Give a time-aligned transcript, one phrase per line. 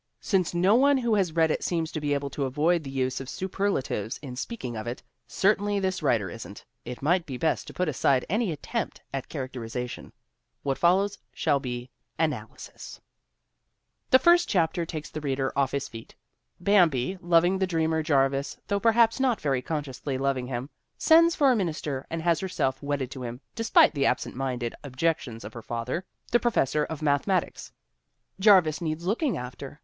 [0.21, 3.21] Since no one who has read it seems to be able to avoid the use
[3.21, 7.73] of superlatives in speaking of it certainly this writer isn't it might be best to
[7.75, 10.11] put aside any attempt at characterization.
[10.63, 12.99] What follows shall be analysis!
[14.09, 15.53] 2 4 o THE WOMEN WHO MAKE OUR NOVELS The first chapter takes the reader
[15.55, 16.15] off his feet.
[16.59, 21.51] Bam bi, loving the dreamer Jarvis though perhaps not very consciously loving him, sends for
[21.51, 25.53] a minister and has herself wedded to him, despite the absent minded ob jections of
[25.53, 27.71] her father, the professor of mathematics.
[28.39, 29.79] Jarvis needs looking after.